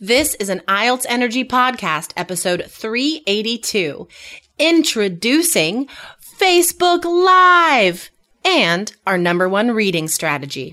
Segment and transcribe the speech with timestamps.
[0.00, 4.06] This is an IELTS Energy Podcast, episode 382,
[4.56, 5.88] introducing
[6.38, 8.08] Facebook Live
[8.44, 10.72] and our number one reading strategy.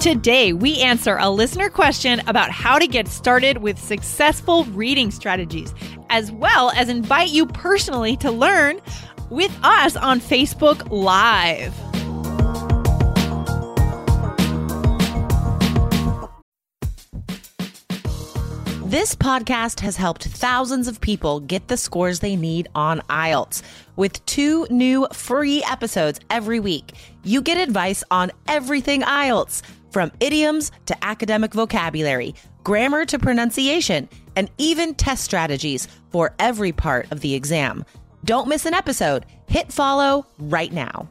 [0.00, 5.74] Today, we answer a listener question about how to get started with successful reading strategies,
[6.08, 8.80] as well as invite you personally to learn
[9.28, 11.74] with us on Facebook Live.
[18.88, 23.62] This podcast has helped thousands of people get the scores they need on IELTS.
[23.96, 30.70] With two new free episodes every week, you get advice on everything IELTS, from idioms
[30.86, 37.34] to academic vocabulary, grammar to pronunciation, and even test strategies for every part of the
[37.34, 37.84] exam.
[38.24, 39.26] Don't miss an episode.
[39.46, 41.08] Hit follow right now.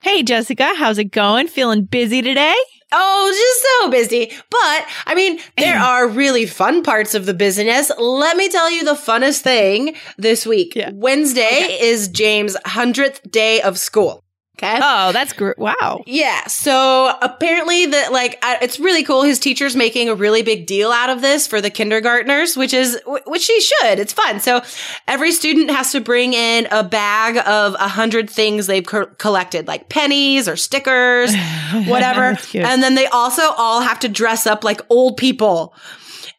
[0.00, 1.48] Hey, Jessica, how's it going?
[1.48, 2.54] Feeling busy today?
[2.96, 4.32] Oh, just so busy.
[4.50, 7.90] But I mean, there are really fun parts of the business.
[7.98, 10.74] Let me tell you the funnest thing this week.
[10.76, 10.90] Yeah.
[10.94, 11.80] Wednesday Okay.
[11.80, 14.22] is James' 100th day of school.
[14.56, 14.78] Okay.
[14.80, 15.58] Oh, that's great.
[15.58, 16.04] Wow.
[16.06, 16.46] Yeah.
[16.46, 19.22] So apparently that like I- it's really cool.
[19.22, 22.96] His teacher's making a really big deal out of this for the kindergartners, which is
[23.04, 23.98] wh- which she should.
[23.98, 24.38] It's fun.
[24.38, 24.62] So
[25.08, 29.66] every student has to bring in a bag of a hundred things they've co- collected,
[29.66, 31.34] like pennies or stickers,
[31.86, 32.38] whatever.
[32.68, 35.74] And then they also all have to dress up like old people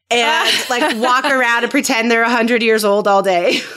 [0.09, 3.59] and like walk around and pretend they're a hundred years old all day.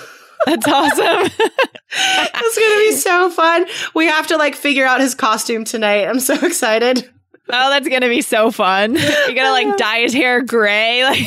[0.46, 1.30] That's awesome.
[1.90, 3.66] it's gonna be so fun.
[3.94, 6.06] We have to like figure out his costume tonight.
[6.06, 7.08] I'm so excited.
[7.50, 8.94] oh, that's going to be so fun.
[8.94, 11.02] You're going to like dye his hair gray.
[11.08, 11.18] Like,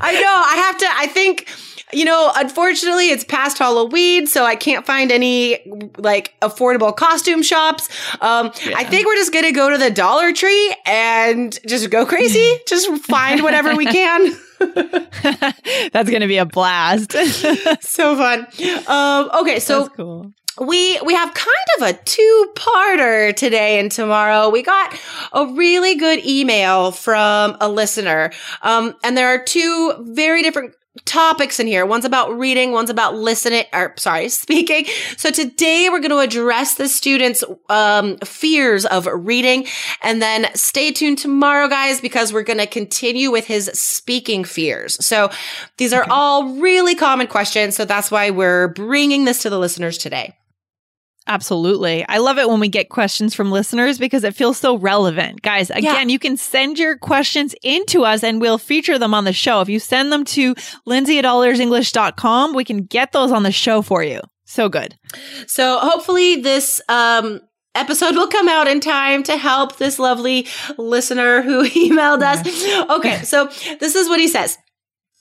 [0.00, 0.42] I know.
[0.44, 0.86] I have to.
[0.92, 1.48] I think.
[1.90, 5.60] You know, unfortunately, it's past Halloween, so I can't find any
[5.96, 7.88] like affordable costume shops.
[8.20, 12.58] Um, I think we're just gonna go to the Dollar Tree and just go crazy.
[12.66, 14.36] just find whatever we can.
[15.92, 17.12] that's going to be a blast.
[17.80, 18.46] so fun.
[18.86, 20.32] Um, okay, so cool.
[20.60, 24.48] we we have kind of a two-parter today and tomorrow.
[24.48, 24.98] We got
[25.32, 28.32] a really good email from a listener.
[28.62, 30.74] Um, and there are two very different
[31.04, 31.84] topics in here.
[31.84, 34.86] One's about reading, one's about listening, or sorry, speaking.
[35.16, 39.66] So today we're going to address the students' um, fears of reading.
[40.02, 45.04] And then stay tuned tomorrow, guys, because we're going to continue with his speaking fears.
[45.04, 45.30] So
[45.76, 47.76] these are all really common questions.
[47.76, 50.37] So that's why we're bringing this to the listeners today.
[51.28, 52.06] Absolutely.
[52.08, 55.42] I love it when we get questions from listeners because it feels so relevant.
[55.42, 59.34] Guys, again, you can send your questions into us and we'll feature them on the
[59.34, 59.60] show.
[59.60, 60.54] If you send them to
[60.86, 64.22] lindsay at allearsenglish.com, we can get those on the show for you.
[64.46, 64.96] So good.
[65.46, 67.40] So hopefully this um
[67.74, 70.46] episode will come out in time to help this lovely
[70.78, 72.40] listener who emailed us.
[72.90, 73.46] Okay, so
[73.78, 74.56] this is what he says.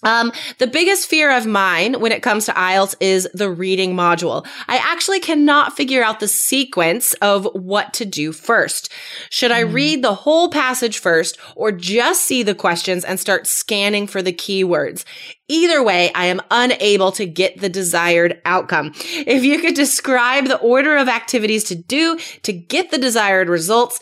[0.03, 4.45] Um, the biggest fear of mine when it comes to IELTS is the reading module.
[4.67, 8.91] I actually cannot figure out the sequence of what to do first.
[9.31, 14.05] Should I read the whole passage first or just see the questions and start scanning
[14.05, 15.03] for the keywords?
[15.47, 18.91] Either way, I am unable to get the desired outcome.
[18.95, 23.99] If you could describe the order of activities to do to get the desired results,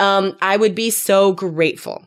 [0.00, 2.04] um, I would be so grateful.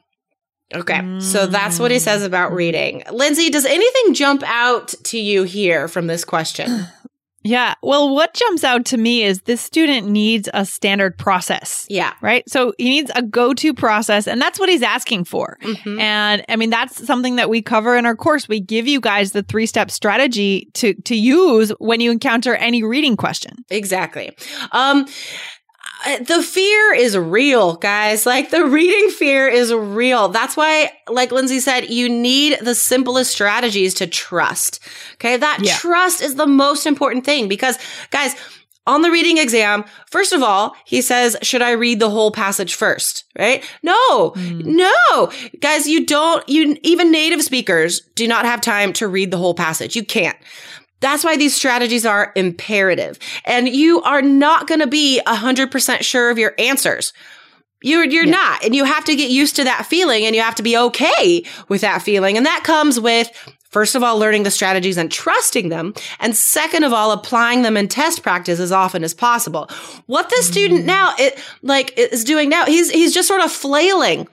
[0.74, 3.03] Okay, so that's what he says about reading.
[3.12, 6.85] Lindsay, does anything jump out to you here from this question?
[7.41, 7.75] Yeah.
[7.81, 11.86] Well, what jumps out to me is this student needs a standard process.
[11.89, 12.12] Yeah.
[12.21, 12.44] Right.
[12.50, 15.57] So he needs a go to process, and that's what he's asking for.
[15.63, 16.01] Mhm.
[16.01, 18.50] And I mean, that's something that we cover in our course.
[18.50, 22.83] We give you guys the three step strategy to, to use when you encounter any
[22.83, 23.54] reading question.
[23.69, 24.36] Exactly.
[24.74, 25.07] Um,
[26.22, 28.26] the fear is real, guys.
[28.26, 30.30] Like the reading fear is real.
[30.30, 34.80] That's why, like Lindsay said, you need the simplest strategies to trust.
[35.16, 35.38] Okay.
[35.38, 35.76] That Yeah.
[35.76, 37.78] trust is the most important thing because
[38.12, 38.36] guys,
[38.88, 42.74] on the reading exam, first of all, he says, should I read the whole passage
[42.74, 43.26] first?
[43.38, 43.64] Right?
[43.84, 44.64] No, mm.
[44.66, 49.38] no, guys, you don't, you, even native speakers do not have time to read the
[49.38, 49.96] whole passage.
[49.96, 50.38] You can't.
[51.00, 53.19] That's why these strategies are imperative.
[53.46, 57.13] And you are not going to be 100% sure of your answers.
[57.81, 58.31] You're you're yeah.
[58.31, 60.75] not, and you have to get used to that feeling, and you have to be
[60.75, 63.31] okay with that feeling, and that comes with
[63.69, 65.94] First of all, learning the strategies and trusting them.
[66.19, 69.69] And second of all, applying them in test practice as often as possible.
[70.07, 70.86] What the student mm.
[70.86, 74.28] now, it, like, is doing now, he's, he's just sort of flailing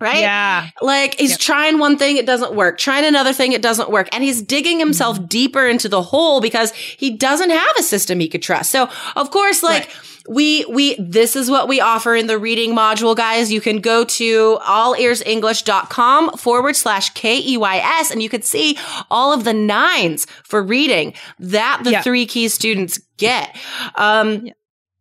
[0.00, 0.20] right?
[0.20, 0.70] Yeah.
[0.80, 1.40] Like he's yep.
[1.40, 2.78] trying one thing, it doesn't work.
[2.78, 4.08] Trying another thing, it doesn't work.
[4.12, 5.26] And he's digging himself mm-hmm.
[5.26, 8.70] deeper into the hole because he doesn't have a system he could trust.
[8.70, 9.96] So, of course, like, right
[10.28, 14.04] we we this is what we offer in the reading module guys you can go
[14.04, 18.76] to allearsenglish.com forward slash k-e-y-s and you could see
[19.10, 23.56] all of the nines for reading that the three key students get
[23.96, 24.48] um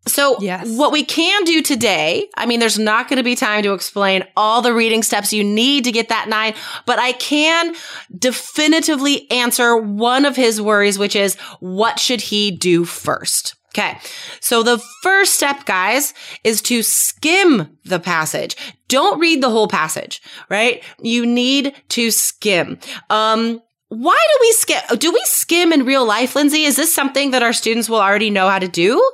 [0.07, 0.67] So yes.
[0.77, 4.23] what we can do today, I mean, there's not going to be time to explain
[4.35, 6.53] all the reading steps you need to get that nine,
[6.85, 7.75] but I can
[8.17, 13.55] definitively answer one of his worries, which is what should he do first?
[13.77, 13.99] Okay.
[14.39, 16.13] So the first step, guys,
[16.43, 18.55] is to skim the passage.
[18.87, 20.83] Don't read the whole passage, right?
[20.99, 22.79] You need to skim.
[23.11, 24.81] Um, why do we skim?
[24.97, 26.63] Do we skim in real life, Lindsay?
[26.63, 29.11] Is this something that our students will already know how to do?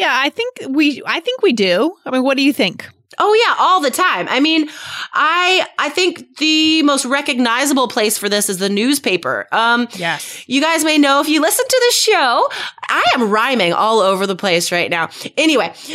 [0.00, 1.94] Yeah, I think we I think we do.
[2.06, 2.88] I mean, what do you think?
[3.22, 4.26] Oh yeah, all the time.
[4.28, 4.68] I mean,
[5.12, 9.46] I I think the most recognizable place for this is the newspaper.
[9.52, 10.42] Um yes.
[10.48, 12.48] You guys may know if you listen to the show,
[12.88, 15.10] I am rhyming all over the place right now.
[15.36, 15.66] Anyway,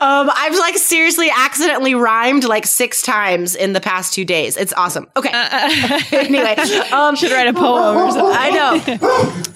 [0.00, 4.56] um I've like seriously accidentally rhymed like 6 times in the past 2 days.
[4.56, 5.08] It's awesome.
[5.16, 5.30] Okay.
[5.32, 6.56] Uh, uh anyway,
[6.92, 8.36] um should write a poem or something.
[8.38, 8.98] I know.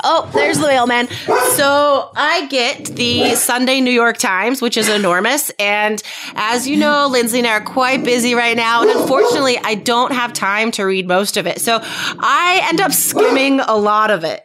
[0.05, 1.09] Oh, there's the mailman.
[1.57, 6.03] So, I get the Sunday New York Times, which is enormous and
[6.49, 8.83] as you know, Lindsay and I are quite busy right now.
[8.83, 11.61] And unfortunately, I don't have time to read most of it.
[11.61, 14.45] So I end up skimming a lot of it.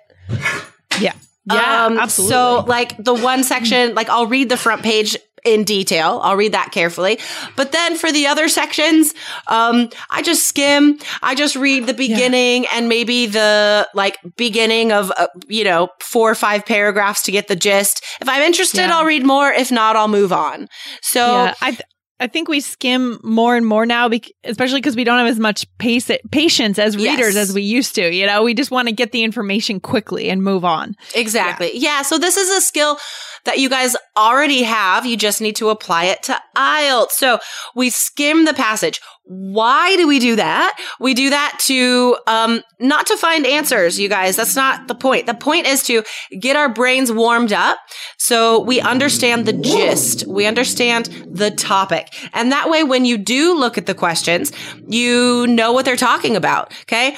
[1.00, 1.14] Yeah.
[1.52, 2.34] Yeah, um, absolutely.
[2.34, 6.20] So, like the one section, like I'll read the front page in detail.
[6.24, 7.20] I'll read that carefully.
[7.56, 9.14] But then for the other sections,
[9.48, 11.00] um, I just skim.
[11.22, 12.70] I just read the beginning yeah.
[12.74, 17.48] and maybe the like beginning of, uh, you know, four or five paragraphs to get
[17.48, 18.04] the gist.
[18.22, 18.98] If I'm interested, yeah.
[18.98, 19.52] I'll read more.
[19.52, 20.68] If not, I'll move on.
[21.02, 21.78] So yeah, I,
[22.22, 24.08] I think we skim more and more now,
[24.44, 27.50] especially because we don't have as much pace- patience as readers yes.
[27.50, 28.14] as we used to.
[28.14, 30.96] You know, we just want to get the information quickly and move on.
[31.16, 31.72] Exactly.
[31.74, 31.98] Yeah.
[31.98, 32.02] yeah.
[32.04, 33.00] So this is a skill
[33.46, 35.04] that you guys already have.
[35.06, 37.12] You just need to apply it to IELTS.
[37.12, 37.40] So
[37.76, 39.02] we skim the passage.
[39.24, 40.78] Why do we do that?
[41.00, 44.36] We do that to, um, not to find answers, you guys.
[44.36, 45.26] That's not the point.
[45.26, 46.04] The point is to
[46.40, 47.78] get our brains warmed up
[48.18, 50.28] so we understand the gist.
[50.28, 52.14] We understand the topic.
[52.34, 54.52] And that way, when you do look at the questions,
[54.88, 56.74] you know what they're talking about.
[56.84, 57.16] Okay.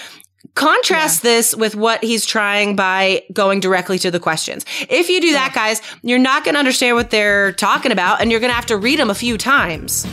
[0.56, 1.32] Contrast yeah.
[1.32, 4.66] this with what he's trying by going directly to the questions.
[4.90, 8.30] If you do that, guys, you're not going to understand what they're talking about and
[8.30, 10.06] you're going to have to read them a few times.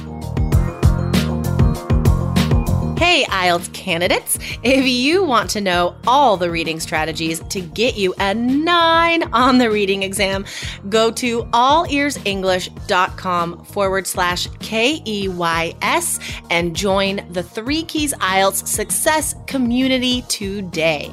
[3.00, 4.38] Hey, IELTS candidates.
[4.62, 9.56] If you want to know all the reading strategies to get you a nine on
[9.56, 10.44] the reading exam,
[10.90, 16.20] go to allearsenglish.com forward slash K E Y S
[16.50, 21.10] and join the Three Keys IELTS Success community today.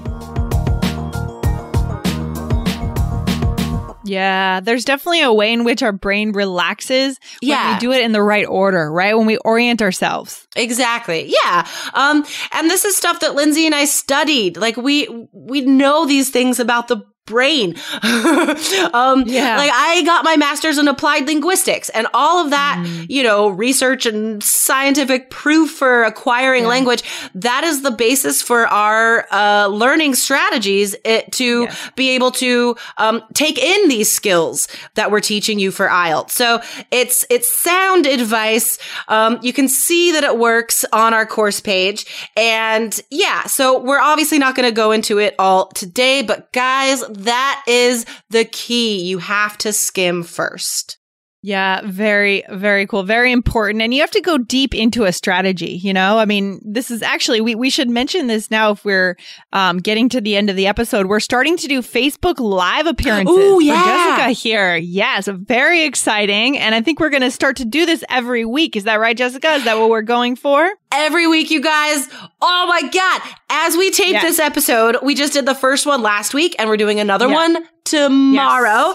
[4.08, 7.74] Yeah, there's definitely a way in which our brain relaxes when yeah.
[7.74, 9.18] we do it in the right order, right?
[9.18, 10.48] When we orient ourselves.
[10.56, 11.34] Exactly.
[11.44, 11.68] Yeah.
[11.94, 14.58] Um, and this is stuff that Lindsay and I studied.
[14.58, 17.76] Like we, we know these things about the brain.
[18.02, 19.58] um, yeah.
[19.58, 23.06] Like I got my master's in applied linguistics and all of that, mm.
[23.08, 26.70] you know, research and scientific proof for acquiring yeah.
[26.70, 27.04] language.
[27.36, 32.76] That is the basis for our uh, learning strategies it, eh, to be able to
[32.98, 36.32] um, take in these skills that we're teaching you for IELTS.
[36.32, 38.80] So it's it's sound advice.
[39.08, 43.44] Um, you can see that it works on our course page, and yeah.
[43.44, 48.06] So we're obviously not going to go into it all today, but guys that is
[48.30, 49.04] the key.
[49.04, 50.98] You have to skim first.
[51.44, 53.04] Yeah, very, very cool.
[53.04, 53.82] Very important.
[53.82, 56.18] And you have to go deep into a strategy, you know?
[56.18, 59.16] I mean, this is actually, we, we should mention this now if we're
[59.54, 61.06] um, getting to the end of the episode.
[61.06, 64.18] We're starting to do Facebook Live appearances Ooh, yeah.
[64.18, 64.76] Jessica here.
[64.76, 66.58] Yes, very exciting.
[66.58, 68.76] And I think we're going to start to do this every week.
[68.76, 69.54] Is that right, Jessica?
[69.54, 70.70] Is that what we're going for?
[70.92, 72.08] Every week, you guys.
[72.42, 73.22] Oh my God.
[73.50, 74.24] As we tape Yes.
[74.24, 77.34] this episode, we just did the first one last week and we're doing another Yeah.
[77.34, 78.94] one tomorrow.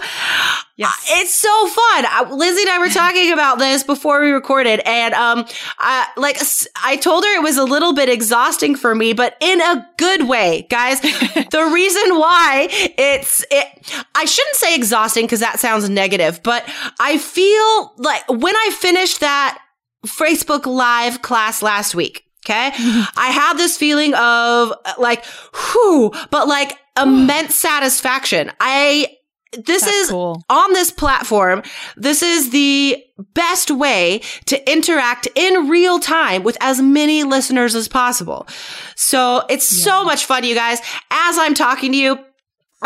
[0.75, 0.89] Yes.
[0.91, 2.05] Uh, It's so fun.
[2.05, 5.45] Uh, Lizzie and I were talking about this before we recorded, and um,
[5.79, 9.35] I, like s- I told her it was a little bit exhausting for me, but
[9.39, 10.99] in a good way, guys.
[11.01, 13.67] the reason why it's it,
[14.15, 16.63] I shouldn't say exhausting because that sounds negative, but
[16.99, 19.59] I feel like when I finished that
[20.05, 22.25] Facebook Live class last week.
[22.45, 22.71] Okay.
[23.15, 28.51] I had this feeling of uh, like, whew, but like immense satisfaction.
[28.59, 29.17] I,
[29.51, 30.43] this That's is cool.
[30.49, 31.61] on this platform.
[31.95, 37.87] This is the best way to interact in real time with as many listeners as
[37.87, 38.47] possible.
[38.95, 40.79] So it's so much fun, you guys.
[41.11, 42.19] As I'm talking to you,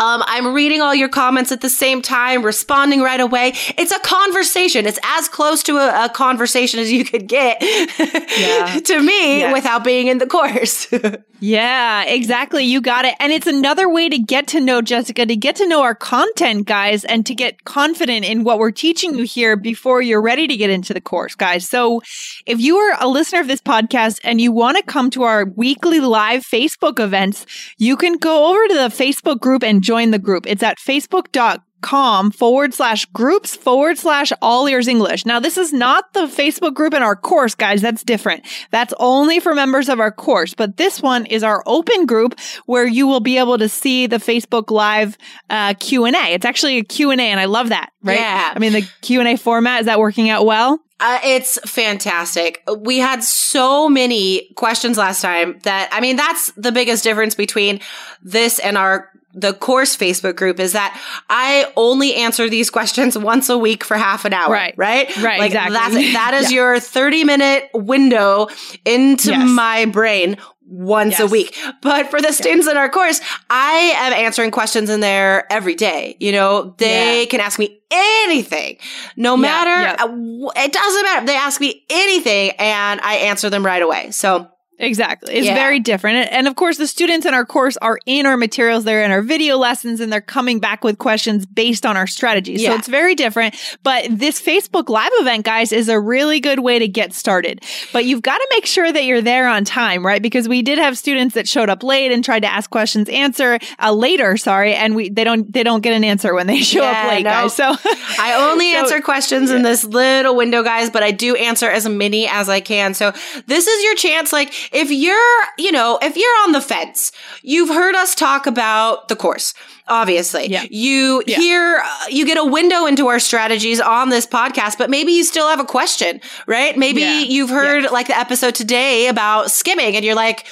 [0.00, 3.52] um, I'm reading all your comments at the same time, responding right away.
[3.76, 4.86] It's a conversation.
[4.86, 7.58] It's as close to a, a conversation as you could get
[8.38, 8.78] Yeah.
[8.84, 9.52] to me Yes.
[9.52, 10.86] without being in the course.
[11.40, 12.64] Yeah, exactly.
[12.64, 13.14] You got it.
[13.20, 16.66] And it's another way to get to know Jessica, to get to know our content,
[16.66, 20.56] guys, and to get confident in what we're teaching you here before you're ready to
[20.56, 21.68] get into the course, guys.
[21.68, 22.00] So
[22.44, 25.44] if you are a listener of this podcast and you want to come to our
[25.44, 27.46] weekly live Facebook events,
[27.78, 30.44] you can go over to the Facebook group and join the group.
[30.46, 35.26] It's at facebook.com com forward slash groups forward slash all ears English.
[35.26, 37.82] Now, this is not the Facebook group in our course, guys.
[37.82, 38.46] That's different.
[38.70, 40.54] That's only for members of our course.
[40.54, 44.16] But this one is our open group where you will be able to see the
[44.16, 45.16] Facebook live
[45.50, 46.10] uh, Q&A.
[46.32, 48.18] It's actually a Q&A and I love that, right?
[48.18, 48.52] Yeah.
[48.54, 50.80] I mean, the Q&A format, is that working out well?
[51.00, 52.62] Uh, it's fantastic.
[52.76, 57.80] We had so many questions last time that, I mean, that's the biggest difference between
[58.22, 59.08] this and our
[59.40, 60.98] the course Facebook group is that
[61.30, 64.50] I only answer these questions once a week for half an hour.
[64.52, 64.74] Right.
[64.76, 65.14] Right.
[65.18, 65.74] Right, Like exactly.
[65.74, 66.56] that's that is Yeah.
[66.56, 68.48] your 30 minute window
[68.84, 69.48] into Yes.
[69.48, 70.36] my brain
[70.70, 71.56] once a week.
[71.80, 76.16] But for the students in our course, I am answering questions in there every day.
[76.20, 77.24] You know, they Yeah.
[77.26, 78.76] can ask me anything,
[79.16, 79.96] no matter, yeah.
[79.98, 81.26] uh, it doesn't matter.
[81.26, 84.10] They ask me anything and I answer them right away.
[84.10, 85.34] So Exactly.
[85.34, 85.54] It's Yeah.
[85.54, 86.28] very different.
[86.32, 88.84] And of course, the students in our course are in our materials.
[88.84, 92.58] They're in our video lessons and they're coming back with questions based on our strategy.
[92.58, 93.56] So it's very different.
[93.82, 97.64] But this Facebook live event, guys, is a really good way to get started.
[97.92, 100.22] But you've got to make sure that you're there on time, right?
[100.22, 103.58] Because we did have students that showed up late and tried to ask questions, answer
[103.82, 104.74] uh, later, sorry.
[104.74, 107.24] And we, they don't, they don't get an answer when they show Yeah, up late,
[107.24, 107.30] no.
[107.30, 107.54] guys.
[107.54, 107.64] So
[108.18, 111.88] I only So- answer questions in this little window, guys, but I do answer as
[111.88, 112.94] many as I can.
[112.94, 113.12] So
[113.46, 114.32] this is your chance.
[114.32, 119.08] Like, if you're, you know, if you're on the fence, you've heard us talk about
[119.08, 119.54] the course.
[119.86, 120.64] Obviously, Yeah.
[120.70, 121.36] you Yeah.
[121.36, 125.24] hear, uh, you get a window into our strategies on this podcast, but maybe you
[125.24, 126.76] still have a question, right?
[126.76, 127.20] Maybe Yeah.
[127.20, 130.44] you've heard like the episode today about skimming and you're like,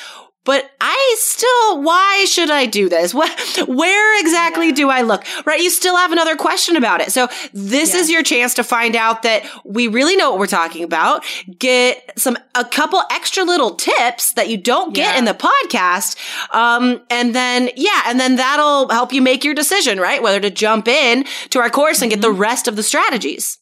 [0.47, 3.13] but I still, why should I do this?
[3.13, 3.29] What,
[3.69, 5.25] where exactly do I look?
[5.45, 5.61] Right?
[5.61, 7.13] You still have another question about it.
[7.13, 8.01] So this Yeah.
[8.01, 11.25] is your chance to find out that we really know what we're talking about.
[11.59, 15.19] Get some, a couple extra little tips that you don't get Yeah.
[15.19, 16.17] in the podcast.
[16.55, 20.23] Um, and then, yeah, and then that'll help you make your decision, right?
[20.23, 23.59] Whether to jump in to our course and get the rest of the strategies.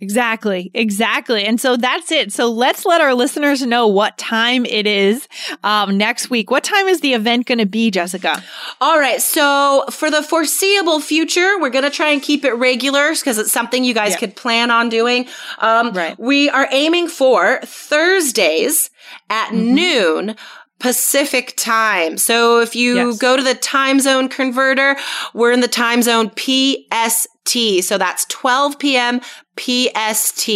[0.00, 1.44] Exactly, exactly.
[1.44, 2.30] And so that's it.
[2.32, 5.26] So let's let our listeners know what time it is
[5.62, 6.50] um, next week.
[6.50, 8.42] What time is the event going to be, Jessica?
[8.82, 9.22] All right.
[9.22, 13.52] So for the foreseeable future, we're going to try and keep it regular because it's
[13.52, 14.18] something you guys Yeah.
[14.18, 15.26] could plan on doing.
[15.58, 16.18] Um, Right.
[16.18, 18.90] We are aiming for Thursdays
[19.30, 19.74] at Mm-hmm.
[19.74, 20.36] noon.
[20.80, 22.18] Pacific time.
[22.18, 23.18] So if you Yes.
[23.18, 24.96] go to the time zone converter,
[25.32, 27.82] we're in the time zone PST.
[27.82, 29.20] So that's 12 p.m.
[29.56, 30.50] PST.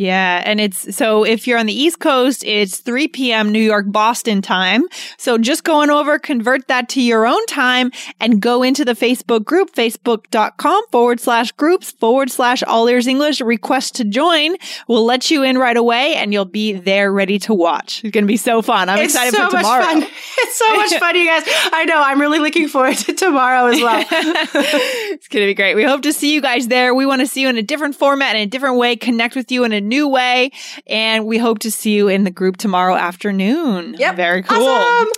[0.00, 0.42] Yeah.
[0.46, 3.52] And it's so if you're on the East Coast, it's 3 p.m.
[3.52, 4.84] New York, Boston time.
[5.18, 9.44] So just going over, convert that to your own time and go into the Facebook
[9.44, 13.42] group, facebook.com forward slash groups forward slash all ears English.
[13.42, 14.56] Request to join.
[14.88, 18.02] We'll let you in right away and you'll be there ready to watch.
[18.02, 18.88] It's going to be so fun.
[18.88, 19.84] I'm It's excited so for tomorrow.
[19.84, 20.10] much fun.
[20.42, 21.42] It's so much fun, you guys.
[21.46, 22.02] I know.
[22.02, 24.00] I'm really looking forward to tomorrow as well.
[24.10, 25.74] it's going to be great.
[25.74, 26.94] We hope to see you guys there.
[26.94, 29.52] We want to see you in a different format, in a different way, connect with
[29.52, 30.50] you in a new way.
[30.86, 33.96] And we hope to see you in the group tomorrow afternoon.
[33.98, 34.16] Yep.
[34.16, 34.66] Very cool.
[34.66, 35.08] Awesome.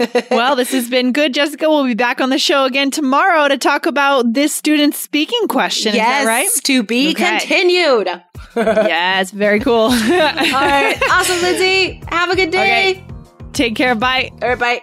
[0.30, 1.68] well, this has been good, Jessica.
[1.68, 5.94] We'll be back on the show again tomorrow to talk about this student speaking question.
[5.94, 6.48] yes, Is that right?
[6.64, 7.38] to be Okay.
[7.38, 8.06] continued.
[8.56, 9.30] yes.
[9.32, 9.90] Very cool.
[9.90, 10.96] All right.
[11.10, 12.00] Awesome, Lindsay.
[12.08, 13.04] Have a good day.
[13.52, 13.94] Take care.
[13.96, 14.30] Bye.
[14.42, 14.58] All right.
[14.58, 14.82] Bye.